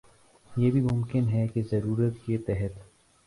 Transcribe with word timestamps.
یہ 0.49 0.71
بھی 0.71 0.81
ممکن 0.81 1.27
ہے 1.29 1.45
کہہ 1.47 1.67
ضرورت 1.71 2.13
کے 2.25 2.37
تحت 2.37 2.79